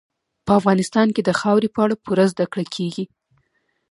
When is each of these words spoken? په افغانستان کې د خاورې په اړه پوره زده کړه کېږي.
په 0.45 0.51
افغانستان 0.59 1.07
کې 1.15 1.21
د 1.23 1.29
خاورې 1.39 1.67
په 1.75 1.79
اړه 1.85 1.95
پوره 2.03 2.25
زده 2.31 2.45
کړه 2.53 2.65
کېږي. 2.75 3.05